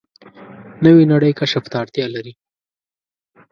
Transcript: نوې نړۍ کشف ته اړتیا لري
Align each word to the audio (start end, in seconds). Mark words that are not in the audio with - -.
نوې 0.85 1.03
نړۍ 1.13 1.31
کشف 1.39 1.63
ته 1.71 1.75
اړتیا 1.81 2.05
لري 2.15 2.33